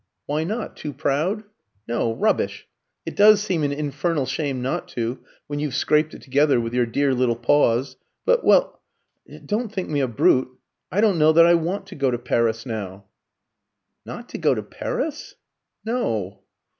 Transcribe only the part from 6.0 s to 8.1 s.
it together with your dear little paws;